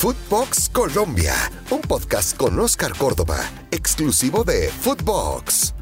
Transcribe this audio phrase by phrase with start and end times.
[0.00, 1.34] Footbox Colombia,
[1.68, 3.38] un podcast con Oscar Córdoba,
[3.70, 5.74] exclusivo de Footbox.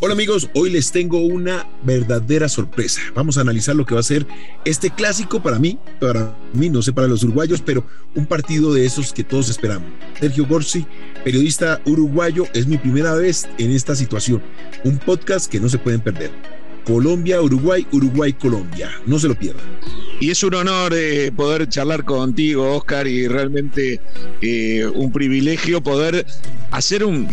[0.00, 3.00] Hola amigos, hoy les tengo una verdadera sorpresa.
[3.14, 4.26] Vamos a analizar lo que va a ser
[4.66, 8.84] este clásico para mí, para mí, no sé para los uruguayos, pero un partido de
[8.84, 9.88] esos que todos esperamos.
[10.20, 10.86] Sergio Gorsi,
[11.24, 14.42] periodista uruguayo, es mi primera vez en esta situación.
[14.84, 16.30] Un podcast que no se pueden perder.
[16.84, 18.90] Colombia, Uruguay, Uruguay, Colombia.
[19.06, 19.64] No se lo pierdan.
[20.20, 24.00] Y es un honor eh, poder charlar contigo, Oscar, y realmente
[24.40, 26.24] eh, un privilegio poder
[26.70, 27.28] hacer un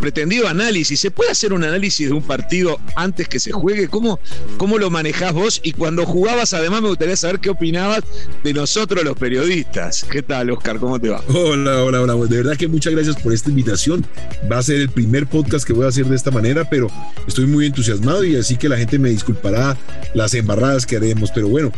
[0.00, 1.00] pretendido análisis.
[1.00, 3.88] ¿Se puede hacer un análisis de un partido antes que se juegue?
[3.88, 4.20] ¿Cómo,
[4.56, 5.60] cómo lo manejás vos?
[5.62, 8.02] Y cuando jugabas, además, me gustaría saber qué opinabas
[8.44, 10.04] de nosotros los periodistas.
[10.04, 10.78] ¿Qué tal, Oscar?
[10.78, 11.22] ¿Cómo te va?
[11.28, 12.14] Hola, hola, hola.
[12.26, 14.06] De verdad que muchas gracias por esta invitación.
[14.50, 16.88] Va a ser el primer podcast que voy a hacer de esta manera, pero
[17.26, 19.76] estoy muy entusiasmado y así que la gente me disculpará
[20.14, 21.30] las embarradas que haremos.
[21.32, 21.72] Pero bueno,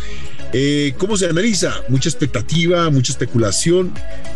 [0.54, 1.72] eh, ¿Cómo se analiza?
[1.88, 3.90] Mucha expectativa, mucha especulación.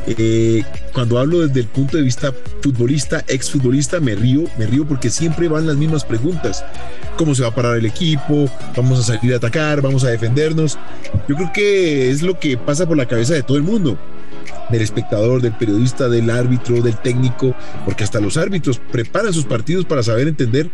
[0.06, 0.62] Eh,
[0.94, 5.46] cuando hablo desde el punto de vista futbolista, exfutbolista, me río, me río porque siempre
[5.48, 6.64] van las mismas preguntas.
[7.18, 8.50] ¿Cómo se va a parar el equipo?
[8.74, 9.82] ¿Vamos a salir a atacar?
[9.82, 10.78] ¿Vamos a defendernos?
[11.28, 13.98] Yo creo que es lo que pasa por la cabeza de todo el mundo
[14.70, 19.84] del espectador, del periodista, del árbitro, del técnico, porque hasta los árbitros preparan sus partidos
[19.84, 20.70] para saber entender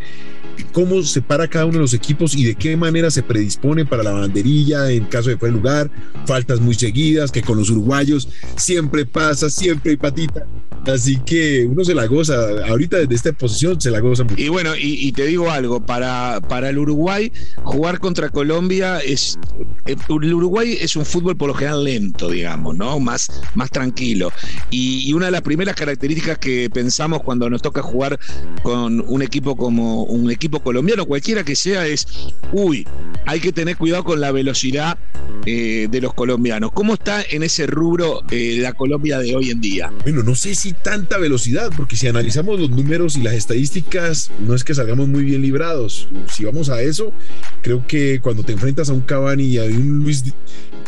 [0.73, 4.03] cómo se para cada uno de los equipos y de qué manera se predispone para
[4.03, 5.91] la banderilla en caso de fuera lugar,
[6.27, 10.47] faltas muy seguidas, que con los uruguayos siempre pasa, siempre hay patita.
[10.87, 12.35] Así que uno se la goza,
[12.69, 14.41] ahorita desde esta posición se la goza mucho.
[14.41, 19.39] Y bueno, y, te digo algo, para, para el Uruguay, jugar contra Colombia es.
[19.87, 22.99] Eh, el Uruguay es un fútbol por lo general lento, digamos, ¿no?
[23.01, 24.33] Más, más tranquilo.
[24.71, 28.19] Y, y una de las primeras características que pensamos cuando nos toca jugar
[28.63, 32.07] con un equipo como un equipo colombiano, cualquiera que sea, es,
[32.53, 32.87] uy,
[33.27, 34.99] hay que tener cuidado con la velocidad
[35.47, 36.71] eh, de los colombianos.
[36.73, 39.93] ¿Cómo está en ese rubro eh, la Colombia de hoy en día?
[40.05, 44.55] Bueno, no sé si tanta velocidad, porque si analizamos los números y las estadísticas, no
[44.55, 46.09] es que salgamos muy bien librados.
[46.31, 47.13] Si vamos a eso,
[47.63, 50.25] creo que cuando te enfrentas a un Cavani y a un Luis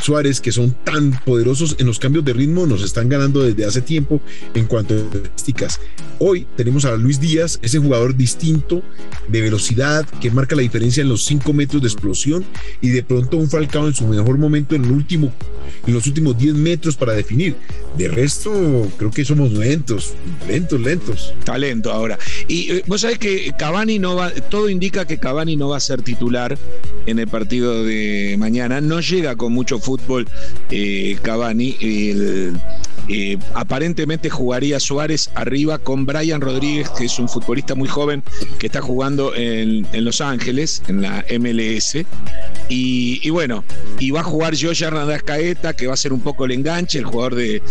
[0.00, 3.80] Suárez que son tan poderosos en los cambios de ritmo, nos están ganando desde hace
[3.80, 4.20] tiempo
[4.54, 5.80] en cuanto a estadísticas.
[6.18, 8.82] Hoy tenemos a Luis Díaz, ese jugador distinto
[9.28, 12.44] de velocidad que marca la diferencia en los 5 metros de explosión
[12.80, 15.32] y de pronto un Falcao en su mejor momento en, el último,
[15.86, 17.56] en los últimos 10 metros para definir.
[17.96, 20.14] De resto, creo que somos lentos,
[20.48, 21.34] lentos, lentos.
[21.44, 22.18] Talento ahora.
[22.48, 25.80] Y eh, vos sabés que Cavani no va, todo indica que Cavani no va a
[25.80, 26.58] ser titular
[27.06, 28.80] en el partido de mañana.
[28.80, 30.28] No llega con mucho fútbol
[30.70, 31.76] eh, Cavani.
[31.80, 32.60] El,
[33.08, 38.22] eh, aparentemente jugaría Suárez arriba con Brian Rodríguez, que es un futbolista muy joven
[38.58, 41.98] que está jugando en, Los Ángeles, en la MLS.
[42.69, 43.64] Y, bueno,
[43.98, 46.98] y va a jugar Joya Hernández Caeta, que va a ser un poco el enganche,
[46.98, 47.62] el jugador de,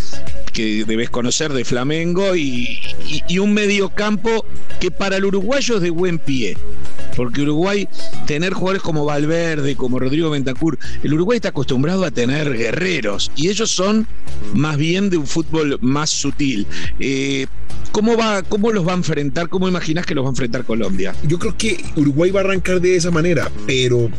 [0.53, 2.79] que debes conocer de Flamengo, y,
[3.27, 4.45] y un mediocampo
[4.79, 6.55] que para el uruguayo es de buen pie
[7.15, 7.87] porque Uruguay,
[8.25, 13.49] tener jugadores como Valverde, como Rodrigo Bentancur, el Uruguay está acostumbrado a tener guerreros y
[13.49, 14.07] ellos son
[14.53, 16.67] más bien de un fútbol más sutil.
[16.99, 17.47] Eh,
[17.91, 19.49] ¿Cómo, va, ¿Cómo los va a enfrentar?
[19.49, 21.15] ¿Cómo imaginas que los va a enfrentar Colombia?
[21.27, 24.09] Yo creo que Uruguay va a arrancar de esa manera, pero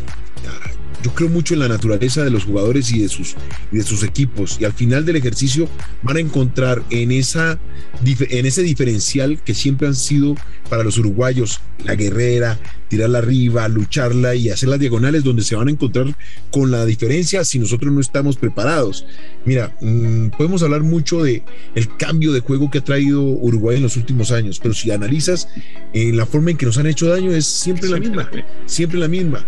[1.04, 3.36] yo creo mucho en la naturaleza de los jugadores y de sus,
[3.70, 4.56] y de sus equipos.
[4.58, 5.68] Y al final del ejercicio
[6.02, 7.58] van a encontrar en, esa,
[8.02, 10.34] en ese diferencial que siempre han sido
[10.70, 15.68] para los uruguayos, la guerrera, tirarla arriba, lucharla y hacer las diagonales donde se van
[15.68, 16.14] a encontrar
[16.50, 19.06] con la diferencia si nosotros no estamos preparados.
[19.44, 21.42] Mira, mm, podemos hablar mucho de
[21.74, 25.48] el cambio de juego que ha traído Uruguay en los últimos años, pero si analizas
[25.92, 28.30] eh, la forma en que nos han hecho daño es siempre la misma,
[28.66, 29.44] siempre la misma.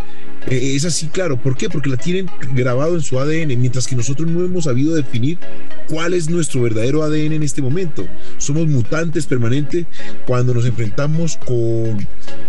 [0.49, 1.41] Eh, es así, claro.
[1.41, 1.69] ¿Por qué?
[1.69, 5.39] Porque la tienen grabado en su ADN, mientras que nosotros no hemos sabido definir
[5.89, 8.07] cuál es nuestro verdadero ADN en este momento.
[8.39, 9.87] Somos mutantes permanentes
[10.27, 12.07] cuando nos enfrentamos con,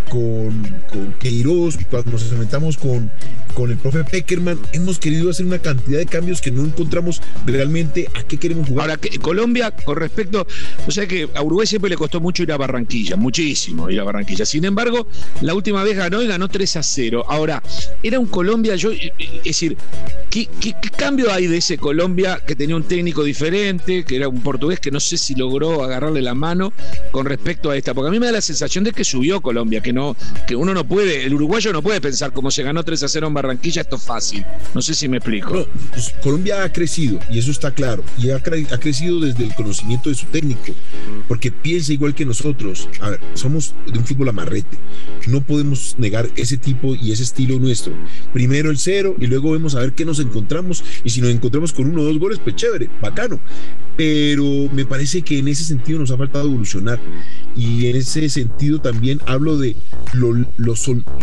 [0.09, 3.11] con, con Queiroz, cuando nos enfrentamos con,
[3.53, 8.09] con el profe Peckerman, hemos querido hacer una cantidad de cambios que no encontramos realmente
[8.13, 8.89] a qué queremos jugar.
[8.89, 10.47] Ahora, Colombia, con respecto,
[10.87, 14.03] o sea que a Uruguay siempre le costó mucho ir a Barranquilla, muchísimo ir a
[14.03, 14.45] Barranquilla.
[14.45, 15.07] Sin embargo,
[15.41, 17.25] la última vez ganó y ganó 3 a 0.
[17.27, 17.61] Ahora,
[18.03, 19.77] era un Colombia, yo, es decir,
[20.29, 24.41] ¿qué, qué cambio hay de ese Colombia que tenía un técnico diferente, que era un
[24.41, 26.73] portugués que no sé si logró agarrarle la mano
[27.11, 27.93] con respecto a esta?
[27.93, 30.15] Porque a mí me da la sensación de que subió Colombia, que no,
[30.47, 33.27] que uno no puede, el uruguayo no puede pensar como se ganó 3 a 0
[33.27, 34.45] en Barranquilla, esto es fácil.
[34.73, 35.67] No sé si me explico.
[35.91, 40.09] Pues, Colombia ha crecido, y eso está claro, y ha, ha, crecido desde el conocimiento
[40.09, 40.73] de su técnico,
[41.27, 42.89] porque piensa igual que nosotros.
[43.01, 44.77] A ver, somos de un fútbol amarrete.
[45.27, 47.93] No podemos negar ese tipo y ese estilo nuestro.
[48.33, 50.83] Primero el cero y luego vemos a ver qué nos encontramos.
[51.03, 53.39] Y si nos encontramos con uno o dos goles, pues chévere, bacano.
[53.95, 56.99] Pero me parece que en ese sentido nos ha faltado evolucionar.
[57.55, 59.75] Y en ese sentido también hablo de
[60.13, 60.73] lo, lo,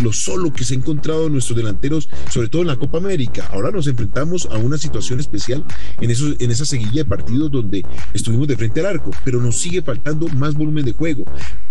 [0.03, 3.49] lo solo que se ha encontrado nuestros delanteros, sobre todo en la Copa América.
[3.53, 5.65] Ahora nos enfrentamos a una situación especial
[6.01, 9.59] en, esos, en esa seguilla de partidos donde estuvimos de frente al arco, pero nos
[9.59, 11.25] sigue faltando más volumen de juego.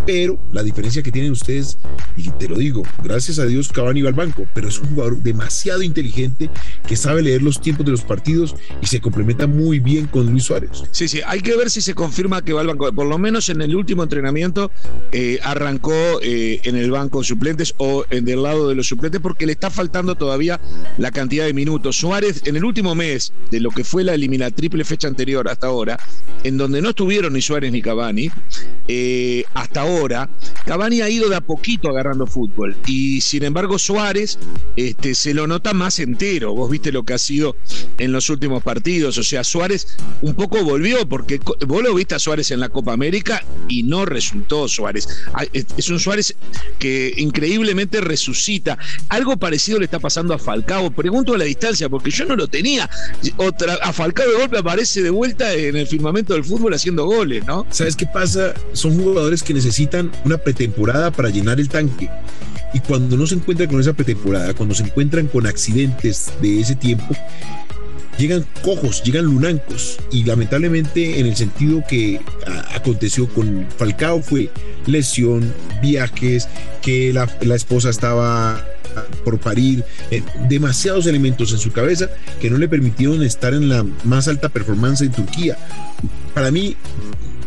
[0.06, 1.77] Pero la diferencia que tienen ustedes,
[2.18, 5.21] y te lo digo, gracias a Dios Cavani va al banco, pero es un jugador
[5.21, 6.50] demasiado inteligente
[6.88, 10.44] que sabe leer los tiempos de los partidos y se complementa muy bien con Luis
[10.44, 10.83] Suárez.
[10.92, 12.92] Sí, sí, hay que ver si se confirma que va al banco.
[12.94, 14.71] Por lo menos en el último entrenamiento
[15.12, 17.24] eh, arrancó eh, en el banco
[17.78, 20.60] o en del lado de los suplentes porque le está faltando todavía
[20.98, 21.98] la cantidad de minutos.
[21.98, 25.68] Suárez en el último mes de lo que fue la elimina triple fecha anterior hasta
[25.68, 26.00] ahora,
[26.44, 28.30] en donde no estuvieron ni Suárez ni Cavani,
[28.88, 30.30] eh, hasta ahora,
[30.66, 34.38] Cavani ha ido de a poquito agarrando fútbol y sin embargo Suárez
[34.76, 36.54] este, se lo nota más entero.
[36.54, 37.56] Vos viste lo que ha sido
[37.98, 42.20] en los últimos partidos, o sea, Suárez un poco volvió porque vos lo viste a
[42.20, 45.08] Suárez en la Copa América y no resultó Suárez.
[45.54, 46.36] Es un Suárez
[46.80, 48.78] que increíblemente resucita.
[49.10, 50.92] Algo parecido le está pasando a Falcao.
[50.92, 52.90] Pregunto a la distancia porque yo no lo tenía.
[53.38, 57.45] Otra, a Falcao de golpe aparece de vuelta en el firmamento del fútbol haciendo goles,
[57.45, 57.66] ¿no?
[57.69, 58.54] ¿Sabes qué pasa?
[58.72, 62.10] Son jugadores que necesitan una pretemporada para llenar el tanque.
[62.74, 66.75] Y cuando no se encuentran con esa pretemporada, cuando se encuentran con accidentes de ese
[66.75, 67.16] tiempo,
[68.18, 69.98] llegan cojos, llegan lunancos.
[70.12, 72.22] Y lamentablemente en el sentido que
[72.74, 74.50] aconteció con Falcao fue
[74.86, 76.48] lesión, viajes,
[76.84, 78.64] que la, la esposa estaba
[79.24, 82.10] por parir, eh, demasiados elementos en su cabeza
[82.40, 85.58] que no le permitieron estar en la más alta performance en Turquía.
[86.34, 86.76] Para mí,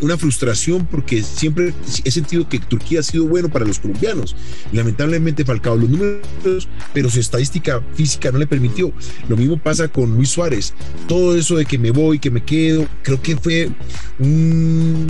[0.01, 1.73] una frustración porque siempre
[2.05, 4.37] he sentido que Turquía ha sido bueno para los colombianos.
[4.73, 8.93] Lamentablemente Falcao los números, pero su estadística física no le permitió.
[9.29, 10.75] Lo mismo pasa con Luis Suárez.
[11.09, 13.71] Todo eso de que me voy, que me quedo, creo que fue
[14.19, 15.07] un,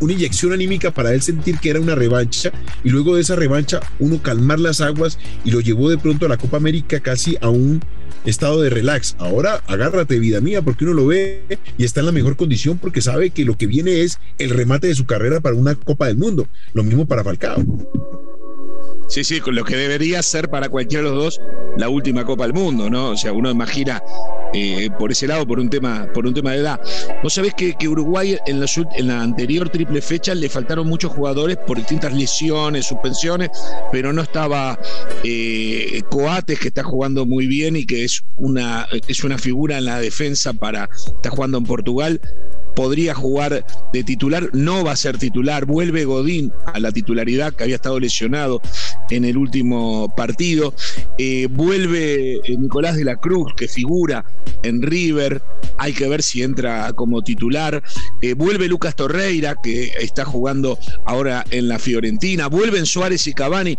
[0.00, 3.80] una inyección anímica para él sentir que era una revancha y luego de esa revancha
[3.98, 7.48] uno calmar las aguas y lo llevó de pronto a la Copa América casi a
[7.48, 7.80] un
[8.24, 9.16] estado de relax.
[9.18, 13.00] Ahora agárrate, vida mía, porque uno lo ve y está en la mejor condición porque
[13.00, 16.16] sabe que lo que viene es el remate de su carrera para una Copa del
[16.16, 16.46] Mundo.
[16.74, 17.64] Lo mismo para Falcao.
[19.12, 21.40] Sí, sí, con lo que debería ser para cualquiera de los dos
[21.76, 23.10] la última Copa del Mundo, ¿no?
[23.10, 24.02] O sea, uno imagina
[24.54, 26.80] eh, por ese lado, por un tema, por un tema de edad.
[27.22, 28.66] Vos sabés que, Uruguay en la,
[28.96, 33.50] en la, anterior triple fecha le faltaron muchos jugadores por distintas lesiones, suspensiones,
[33.92, 34.78] pero no estaba
[35.24, 39.84] eh, Coates, que está jugando muy bien y que es una, es una figura en
[39.84, 42.18] la defensa para, está jugando en Portugal
[42.74, 47.64] podría jugar de titular, no va a ser titular, vuelve Godín a la titularidad que
[47.64, 48.60] había estado lesionado
[49.10, 50.74] en el último partido,
[51.18, 54.24] eh, vuelve eh, Nicolás de la Cruz que figura
[54.62, 55.42] en River,
[55.78, 57.82] hay que ver si entra como titular,
[58.20, 63.76] eh, vuelve Lucas Torreira que está jugando ahora en la Fiorentina, vuelven Suárez y Cavani,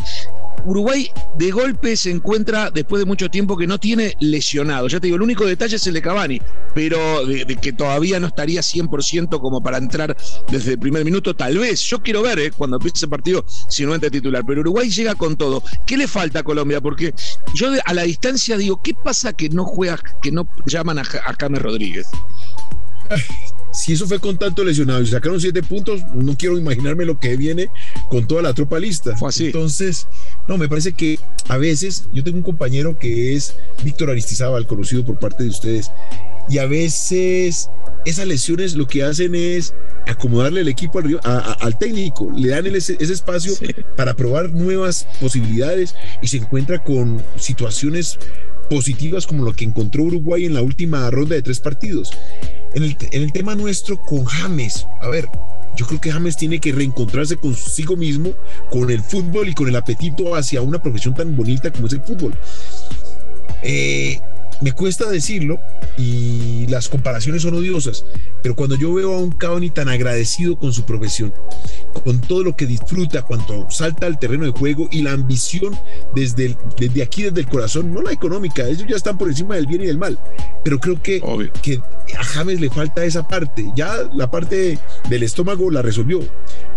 [0.66, 4.88] Uruguay de golpe se encuentra después de mucho tiempo que no tiene lesionado.
[4.88, 6.42] Ya te digo, el único detalle es el de Cavani,
[6.74, 10.16] pero de, que todavía no estaría 100% como para entrar
[10.50, 11.82] desde el primer minuto, tal vez.
[11.82, 15.16] Yo quiero ver eh, cuando empiece el partido si no entra titular, pero Uruguay llega
[15.16, 15.64] con todo.
[15.86, 16.82] ¿Qué le falta a Colombia?
[16.82, 17.14] Porque
[17.54, 21.36] yo a la distancia digo, ¿qué pasa que no juega, que no llaman a, a
[21.40, 22.08] James Rodríguez?
[23.74, 27.36] si eso fue con tanto lesionado y sacaron siete puntos, no quiero imaginarme lo que
[27.36, 27.70] viene
[28.08, 29.18] con toda la tropa lista.
[29.18, 29.48] Fue así.
[29.48, 30.08] Entonces,
[30.48, 35.06] no, me parece que a veces yo tengo un compañero que es Víctor Aristizábal, conocido
[35.06, 35.92] por parte de ustedes,
[36.50, 37.70] y a veces
[38.06, 39.74] esas lesiones lo que hacen es
[40.08, 43.54] acomodarle el equipo al, al técnico, le dan ese, espacio
[43.96, 48.20] para probar nuevas posibilidades y se encuentra con situaciones
[48.70, 52.12] positivas como lo que encontró Uruguay en la última ronda de tres partidos.
[52.76, 55.30] En el, tema nuestro con James, a ver,
[55.78, 58.34] yo creo que James tiene que reencontrarse consigo mismo,
[58.72, 62.02] con el fútbol y con el apetito hacia una profesión tan bonita como es el
[62.02, 62.34] fútbol.
[63.62, 64.20] Eh,
[64.62, 65.60] me cuesta decirlo
[65.98, 68.06] y las comparaciones son odiosas,
[68.42, 71.34] pero cuando yo veo a un Cavani tan agradecido con su profesión,
[72.04, 75.78] con todo lo que disfruta, cuando salta al terreno de juego y la ambición
[76.16, 79.68] desde, desde aquí, desde el corazón, no la económica, ellos ya están por encima del
[79.68, 80.18] bien y del mal,
[80.64, 81.22] pero creo que,
[81.62, 81.82] que
[82.18, 84.80] a James le falta esa parte, ya la parte
[85.10, 86.22] del estómago la resolvió,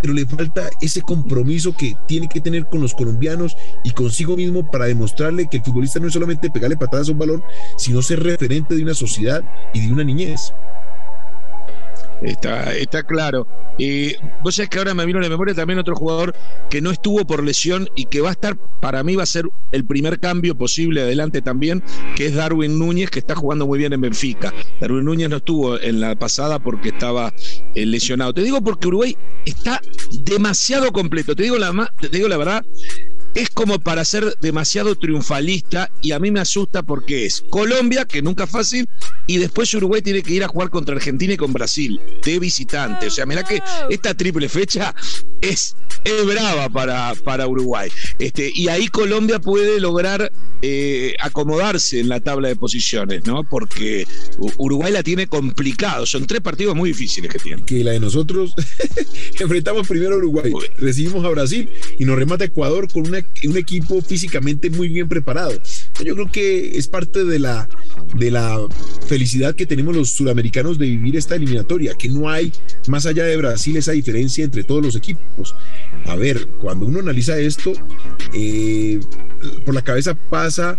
[0.03, 4.71] pero le falta ese compromiso que tiene que tener con los colombianos y consigo mismo
[4.71, 7.43] para demostrarle que el futbolista no es solamente pegarle patadas a un balón,
[7.77, 10.53] sino ser referente de una sociedad y de una niñez.
[12.23, 13.47] Está, está claro.
[13.79, 16.35] Y vos sabés que ahora me vino a la memoria también otro jugador
[16.71, 19.49] que no estuvo por lesión y que va a estar, para mí va a ser
[19.73, 21.83] el primer cambio posible adelante también,
[22.15, 24.53] que es Darwin Núñez, que está jugando muy bien en Benfica.
[24.81, 27.33] Darwin Núñez no estuvo en la pasada porque estaba
[27.75, 28.33] eh, lesionado.
[28.33, 29.81] Te digo porque Uruguay está
[30.25, 31.37] demasiado completo.
[31.37, 32.65] Te digo la, te digo la verdad,
[33.37, 38.23] es como para ser demasiado triunfalista y a mí me asusta porque es Colombia, que
[38.23, 38.89] nunca es fácil,
[39.27, 43.09] y después Uruguay tiene que ir a jugar contra Argentina y con Brasil, de visitante.
[43.09, 44.95] O sea, mira que esta triple fecha
[45.43, 45.77] es,
[46.25, 47.91] brava para, para Uruguay.
[48.19, 53.45] Este, y ahí Colombia puede lograr eh, acomodarse en la tabla de posiciones, ¿no?
[53.45, 54.07] Porque
[54.57, 56.07] Uruguay la tiene complicado.
[56.07, 57.65] Son tres partidos muy difíciles que tiene.
[57.65, 58.55] Que la de nosotros
[59.39, 64.01] enfrentamos primero a Uruguay, recibimos a Brasil y nos remata Ecuador con una un equipo
[64.03, 65.53] físicamente muy bien preparado.
[66.05, 67.69] Yo creo que es parte de la,
[68.15, 68.59] de la
[69.07, 72.53] felicidad que tenemos los sudamericanos de vivir esta eliminatoria, que no hay
[72.89, 75.55] más allá de Brasil esa diferencia entre todos los equipos.
[76.07, 77.73] A ver, cuando uno analiza esto,
[78.33, 79.01] eh,
[79.65, 80.79] por la cabeza pasa,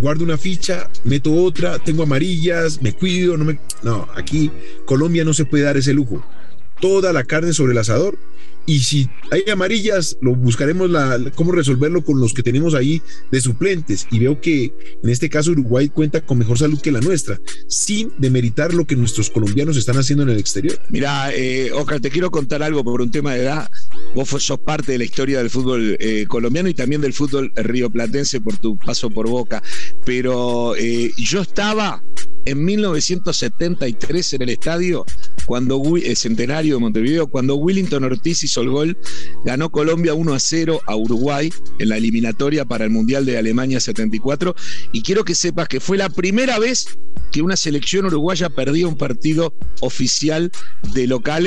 [0.00, 3.58] guardo una ficha, meto otra, tengo amarillas, me cuido, no me...
[3.82, 4.50] No, aquí
[4.84, 6.24] Colombia no se puede dar ese lujo.
[6.82, 8.18] Toda la carne sobre el asador
[8.64, 13.40] y si hay amarillas, lo buscaremos la, cómo resolverlo con los que tenemos ahí de
[13.40, 14.06] suplentes.
[14.10, 14.72] Y veo que
[15.02, 18.94] en este caso Uruguay cuenta con mejor salud que la nuestra, sin demeritar lo que
[18.94, 20.78] nuestros colombianos están haciendo en el exterior.
[20.90, 23.70] Mira, eh, Oscar, te quiero contar algo por un tema de edad.
[24.14, 28.40] Vos sos parte de la historia del fútbol eh, colombiano y también del fútbol rioplatense
[28.40, 29.60] por tu paso por Boca.
[30.04, 32.02] Pero eh, yo estaba
[32.44, 35.04] en 1973 en el estadio,
[35.46, 38.98] cuando el centenario de Montevideo, cuando Willington Ortiz hizo el gol,
[39.44, 43.80] ganó Colombia 1 a 0 a Uruguay en la eliminatoria para el Mundial de Alemania
[43.80, 44.54] 74.
[44.92, 46.86] Y quiero que sepas que fue la primera vez
[47.32, 50.52] que una selección uruguaya perdía un partido oficial
[50.92, 51.46] de local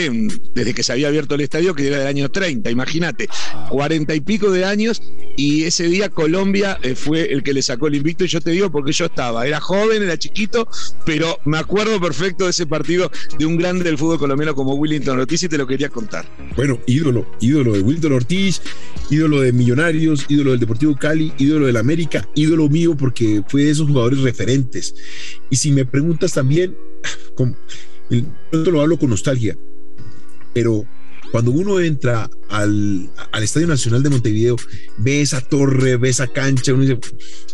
[0.55, 2.71] desde que se había abierto el estadio, que era del año 30.
[2.71, 3.29] Imagínate,
[3.69, 5.01] cuarenta y pico de años,
[5.37, 8.25] y ese día Colombia eh, fue el que le sacó el invicto.
[8.25, 10.67] Y yo te digo porque yo estaba, era joven, era chiquito,
[11.05, 15.19] pero me acuerdo perfecto de ese partido de un grande del fútbol colombiano como Willington
[15.19, 16.25] Ortiz y te lo quería contar.
[16.55, 18.61] Bueno, ídolo, ídolo de Willington Ortiz,
[19.09, 23.71] ídolo de Millonarios, ídolo del Deportivo Cali, ídolo del América, ídolo mío porque fue de
[23.71, 24.95] esos jugadores referentes.
[25.49, 26.75] Y si me preguntas también,
[27.35, 27.55] como,
[28.51, 29.57] lo hablo con nostalgia,
[30.53, 30.85] pero
[31.31, 34.55] cuando uno entra al, al, Estadio Nacional de Montevideo,
[34.97, 36.99] ve esa torre, ve esa cancha, uno dice,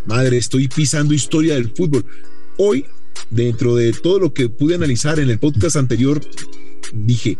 [0.06, 2.06] madre, estoy pisando historia del fútbol.
[2.58, 2.86] Hoy
[3.30, 6.22] dentro de todo lo que pude analizar en el podcast anterior,
[6.94, 7.38] dije,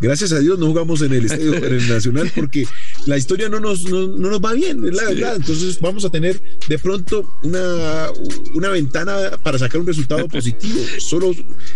[0.00, 2.66] gracias a Dios no jugamos en el Estadio Nacional porque
[3.06, 5.36] la historia no nos, no, nos va bien, es la verdad.
[5.36, 8.08] Entonces vamos a tener de pronto una,
[8.54, 10.80] una ventana para sacar un resultado positivo.
[10.98, 11.32] Solo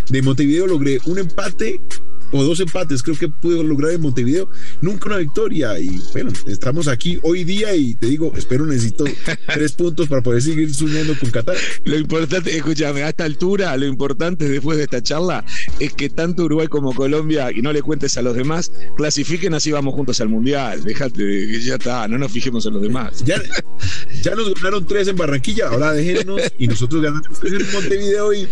[0.09, 1.81] de Montevideo logré un empate
[2.31, 4.49] o dos empates, creo que pude lograr en Montevideo,
[4.81, 5.79] nunca una victoria.
[5.79, 9.05] Y bueno, estamos aquí hoy día y te digo, espero necesito
[9.53, 11.55] tres puntos para poder seguir soñando con Qatar.
[11.83, 15.45] Lo importante, escúchame, a esta altura, lo importante después de esta charla
[15.79, 19.71] es que tanto Uruguay como Colombia, y no le cuentes a los demás, clasifiquen así
[19.71, 20.83] vamos juntos al Mundial.
[20.83, 23.23] Déjate, ya está, no nos fijemos en los demás.
[23.25, 23.41] Ya,
[24.23, 28.47] ya nos ganaron tres en Barranquilla, ahora déjenos y nosotros ganamos en Montevideo y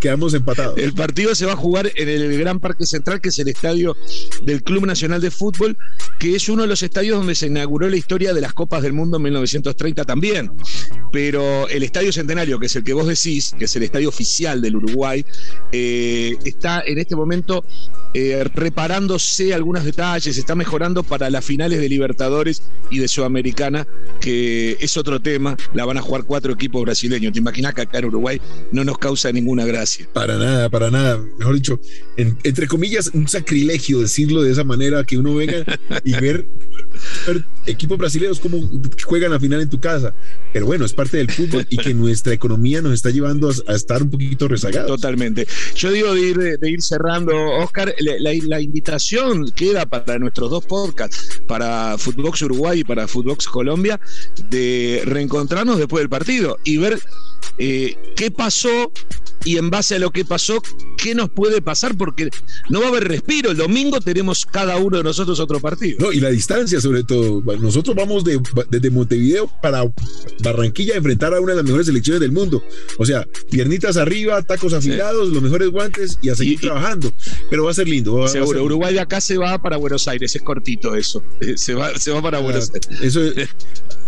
[0.00, 0.78] quedamos empatados.
[0.78, 3.96] El partido se va a jugar en el Gran Parque Central, que es el estadio
[4.44, 5.76] del Club Nacional de Fútbol,
[6.20, 8.92] que es uno de los estadios donde se inauguró la historia de las Copas del
[8.92, 10.52] Mundo en 1930 también.
[11.10, 14.62] Pero el Estadio Centenario, que es el que vos decís, que es el estadio oficial
[14.62, 15.24] del Uruguay,
[15.72, 17.64] eh, está en este momento
[18.14, 23.86] eh, reparándose algunos detalles, está mejorando para las finales de Libertadores y de Sudamericana,
[24.20, 27.32] que es otro tema, la van a jugar cuatro equipos brasileños.
[27.32, 28.40] ¿Te imaginas que acá en Uruguay
[28.70, 30.08] no nos causa ninguna gracia?
[30.12, 31.20] Para nada, para nada.
[31.38, 31.80] Mejor dicho,
[32.16, 35.64] entre comillas, un sacrilegio decirlo de esa manera, que uno venga
[36.04, 36.46] y ver,
[37.66, 38.58] equipos brasileños como
[39.04, 40.14] juegan la final en tu casa.
[40.52, 44.02] Pero bueno, es parte del fútbol y que nuestra economía nos está llevando a, estar
[44.02, 44.88] un poquito rezagados.
[44.88, 45.46] Totalmente.
[45.74, 51.40] Yo digo de ir, de ir cerrando, Oscar, la, invitación queda para nuestros dos podcasts,
[51.46, 54.00] para Footbox Uruguay y para Footbox Colombia,
[54.50, 57.00] de reencontrarnos después del partido y ver
[57.58, 58.92] eh, qué pasó
[59.44, 60.62] y en base a lo que pasó,
[60.96, 61.96] ¿qué nos puede pasar?
[61.96, 62.30] Porque
[62.70, 63.50] no va a haber respiro.
[63.50, 65.98] El domingo tenemos cada uno de nosotros otro partido.
[66.00, 67.42] No, y la distancia sobre todo.
[67.60, 69.84] Nosotros vamos de, desde Montevideo para
[70.42, 72.62] Barranquilla a enfrentar a una de las mejores selecciones del mundo.
[72.98, 77.12] O sea, piernitas arriba, tacos afilados, los mejores guantes y a seguir trabajando.
[77.50, 78.26] Pero va a ser lindo.
[78.28, 81.22] seguro, Uruguay de acá se va para Buenos Aires, es cortito eso.
[81.56, 82.88] Se va, se va para Buenos Aires.
[83.00, 83.48] Eso es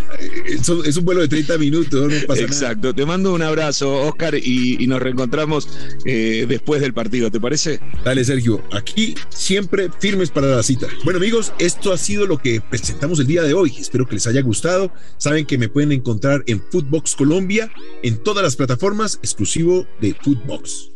[0.98, 2.94] un vuelo de 30 minutos, no pasa Exacto.
[2.94, 5.68] Te mando un abrazo, Oscar, y, nos reencontramos
[6.04, 7.80] eh, después del partido, ¿te parece?
[8.04, 8.62] Dale, Sergio.
[8.72, 10.86] Aquí siempre firmes para la cita.
[11.04, 13.74] Bueno, amigos, esto ha sido lo que presentamos el día de hoy.
[13.78, 14.92] Espero que les haya gustado.
[15.18, 17.70] Saben que me pueden encontrar en Footbox Colombia,
[18.02, 20.95] en todas las plataformas, exclusivo de Footbox.